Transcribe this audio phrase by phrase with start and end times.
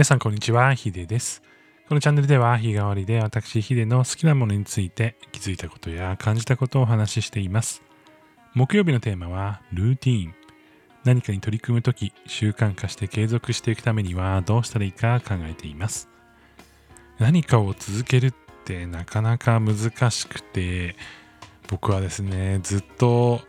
[0.00, 1.42] 皆さんこんにちは、ヒデです。
[1.86, 7.82] このチャンネルでは日替わりで私ヒデの好きなものについて気づいたことや感じたことをお話ししています。
[8.54, 10.34] 木曜日のテーマはルーティーン。
[11.04, 16.08] 何かに取り組むとき習慣化して継続していくためにはどうしたらいいか考えています。
[17.18, 20.96] 何かを続けるってなかなか難しくて
[21.68, 23.42] 僕はですね、ずっと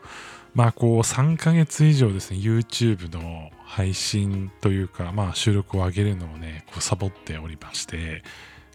[0.54, 8.22] まあこう3ヶ月以上ですね、YouTube の配信というか、まあ収録を上げるのをね、こうサボっておりまして、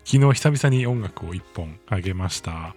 [0.06, 2.74] 昨日久々に音楽を1本上げました。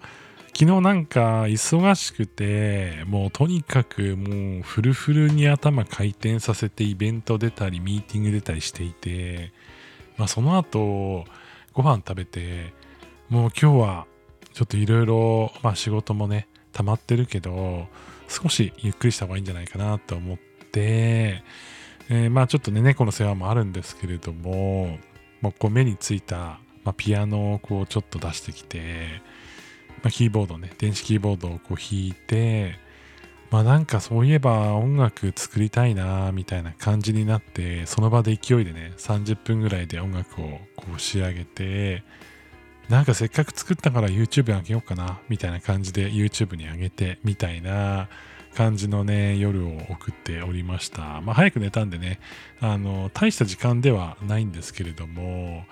[0.47, 9.53] 昨日なんか忙しくて、もうとにかくもうフルフルに頭回転させてイベント出たりミーティング出たりしていて、
[10.17, 11.23] まあその後
[11.71, 12.73] ご飯食べて、
[13.29, 14.07] もう今日は
[14.51, 17.87] ちょっといろいろ、仕事もね、溜まってるけど、
[18.27, 20.37] 少しゆっくりした方がいいんじゃないかなと思っ
[20.71, 21.43] て、
[22.09, 24.97] えーまあちょっとね、猫の世話もあるんですけれども、
[25.41, 29.21] もうこう目についた、まあ、ピアノをこうちょっと出してきて、
[30.03, 32.79] まあ、キーボードね、電子キーボードをこう弾いて、
[33.51, 42.03] まあなんかそういえば音楽作りたいなみたいな感じになって、その場で勢いでね、30分ぐらいで音楽をこう仕上げて、
[42.89, 48.09] なんかせっかく作ったから YouTube にあげようかなみたいな感じで YouTube にあげてみたいな
[48.55, 52.19] 感じのね夜を送っておりましたまあ早く寝たんでね
[52.59, 55.63] あの大した時間ではないんですけれども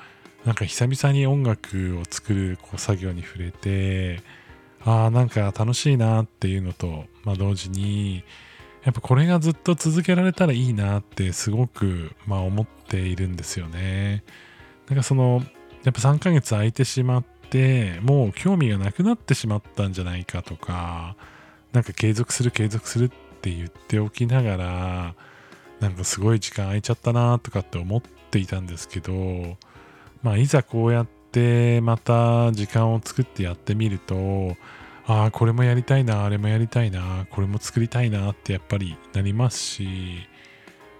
[0.45, 4.21] なんか久々に音楽を作るこう作業に触れて
[4.85, 8.23] ああなんか楽しいなっていうのと、まあ、同時に
[8.85, 14.23] やっぱこれがずっと続けられたらいいなってすごく、まあ、思っているんですよね。
[14.87, 15.43] なんかその
[15.83, 21.17] やっぱ3ヶ月空いてしまってもう興味がなくなってしまったんじゃないかとか
[21.73, 23.09] なんか継続する継続するっ
[23.41, 25.15] て言っておきながら
[25.79, 29.57] なんかすごい時間空いちゃったなとかって思っていたんですけど
[30.23, 34.55] まあいざこうやってまた時間を作ってやってみると
[35.05, 39.87] ああこれもやりたいなあれもやりたいなこれも作りたいなってやっぱりなりますし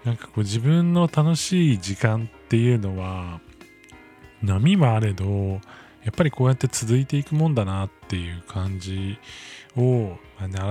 [0.04, 3.40] なんかこう自分の楽しい時間っていうのは
[4.42, 5.60] 波はあれど
[6.04, 9.18] やっぱりこうやって続いていくもんだなっていう感じ
[9.76, 10.16] を、ね、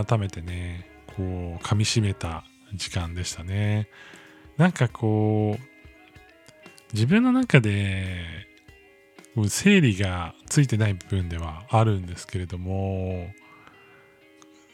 [0.07, 2.43] 改めてねこう噛みしめた
[2.73, 3.87] 時間でしたね。
[4.57, 8.47] なんかこう自分の中で
[9.49, 13.27] 整理がついてない部分ではあるんですけれども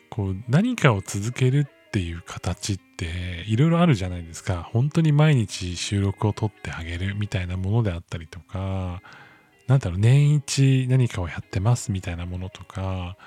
[0.09, 4.67] こう何かを続けるっていう形っていろいろあるじゃないですか。
[4.71, 9.01] 本当に毎日収録を撮ってあげるみたいなものであったりとか
[9.67, 13.17] なんだろう年一何かをやってますみたいなものとか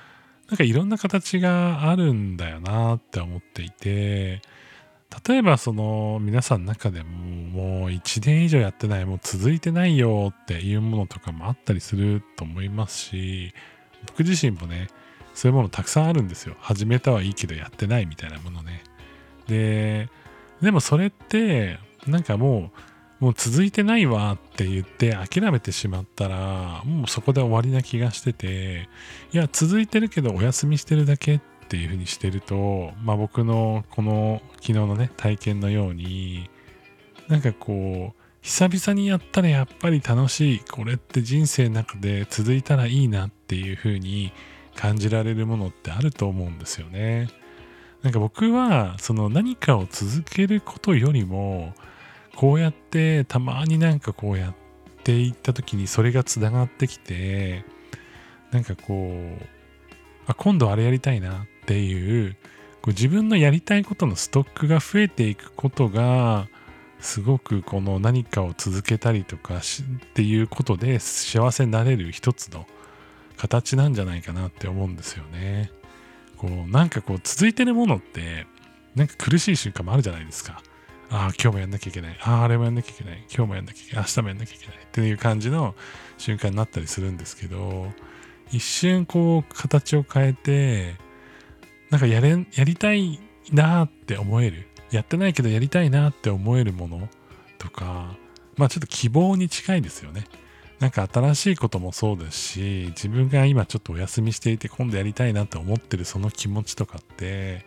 [0.49, 4.43] なんかいろんな形があるんだよなって思っていて
[5.27, 13.55] 例えばその皆さんの中でももう1年以上やってないもう続いてないよっていうものとかもあったりすると思いますし
[14.07, 14.89] 僕自身もね
[15.35, 16.57] そういうものたくさんあるんですよ。
[16.61, 18.83] 始めたはいいけどやってないみたいなものね。
[19.49, 20.09] で
[20.63, 22.81] でもそれってなんかもう
[23.21, 28.89] もう続いてないわって言って諦めてしまったらもうそこで終わりな気がしてて
[29.33, 36.51] いや続いてるけどお休みしてるだけっていうふうにしてるとまあ僕のこの昨日のね体験のように
[37.29, 44.33] なんかこう久々にやったらやっぱり楽しいこれって人生の中で続いたらいいなっていうふうに
[44.77, 47.29] 感じられるものってあると思うんですよね。
[48.03, 51.75] なんか僕はその何かを続けることよりも
[52.37, 54.55] こうやってたまになんかこうやっ
[55.03, 57.65] ていった時にそれがつながってきて
[58.53, 59.11] なんかこ
[59.41, 59.43] う
[60.27, 62.37] あ今度あれやりたいなっていう
[62.83, 66.49] こう自分のやりたいことのストックが増えていくことが
[67.01, 72.67] すごくこの何かを続けたりとかしっていうことで幸せになれる一つの
[73.37, 75.71] 形なんじゃないかなって思うんですよね。
[76.37, 78.47] こうなんかこう続いてるものって
[78.95, 80.63] なんか苦しい瞬間もあるじゃないですか。
[81.11, 82.19] ああ今日もやんなきゃいけない。
[82.23, 83.25] あああれもやんなきゃいけない。
[83.33, 84.05] 今日もやんなきゃいけない。
[84.05, 84.77] 明日もやんなきゃいけない。
[84.77, 85.75] っていう感じの
[86.19, 87.93] 瞬間になったりするんですけど
[88.51, 90.95] 一瞬こう形を変えて
[91.91, 93.21] なんかやれやりたい
[93.53, 97.09] なって思えるやってないけどやりたいなって思えるもの
[97.59, 98.17] とか
[98.57, 100.25] まあちょっと希望に近いですよね
[100.79, 107.65] なんか新しいこともそうですし自分が今ちょっとお休みしていて今度やりたいなって思ってるその気持ちとかって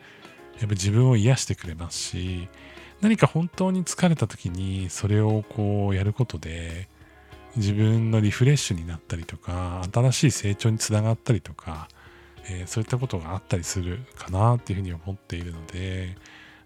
[0.60, 2.48] やっぱ自分を癒してくれますし
[3.02, 6.90] 何か本当に疲れた時にそれをこうやることで
[7.56, 11.88] 自分のリフレッシュになったりとか新しい成長につながったりとか、
[12.50, 16.16] えーそういったことがあったりするかなっていうふうに思っているので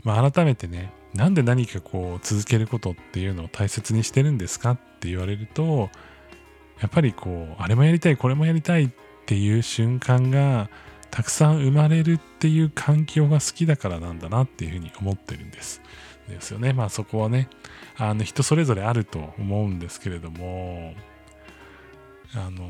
[0.04, 5.90] まあ、改めてねなんで何かこう続けることっていうのを大切にしてるんですかって言われると
[6.82, 8.90] やっぱりこうあれもやりたいこれもやりたいっ
[9.26, 10.70] ていう瞬間が
[11.12, 15.82] たくさん生まれるっていう環境が好きだからなんだなっていうふうに思ってるんです。
[16.28, 16.74] ですよね。
[16.74, 17.50] まあそこはね、
[17.98, 20.94] あの人それぞれあると思うんですけれども、
[22.34, 22.68] あの、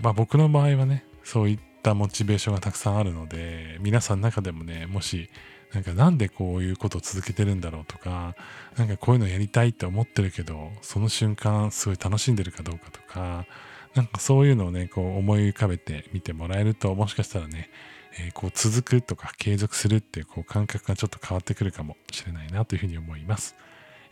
[0.00, 5.28] まあ僕の場合はね、そういったモチベーションがたくさんあるので、皆さんの中でもね、もし、
[5.72, 8.36] なんかなんでこういうことを続けてるんだろうとか、
[8.76, 13.46] なんかこういうのやりたいって思ってるけど、その瞬間すごい楽しんでるかどうかとか、
[13.94, 17.70] なんかそういうのをね、こう思い浮かべてみてもらえると、もしかしたらね、
[18.18, 23.56] えー、こう続くとか継続するっていうこう感覚がちょっと変わってくるかもしれないなというふうに思います。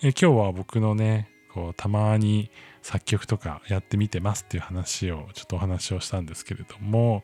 [0.03, 2.51] えー、今日は僕のね、こうたまに
[2.81, 7.23] 作曲とかやってみてますっていう話をちょっとお話をしたんですけれども、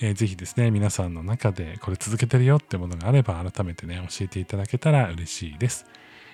[0.00, 5.86] えー、ぜひですね皆さんの中でこれ続けてるよってものがあれば改めてね教えていただけたら嬉しいです、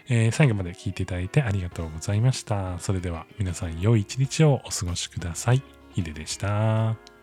[0.09, 5.63] えー、最後まで聞いていただいてありがとうございましたそれでは皆さん良い一日をお過ごしください
[5.95, 7.16] ヒデでした。